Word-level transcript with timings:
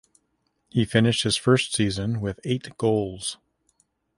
He 0.71 0.83
finished 0.83 1.21
his 1.21 1.37
first 1.37 1.75
season 1.75 2.21
with 2.21 2.39
eight 2.43 2.75
goals. 2.79 3.37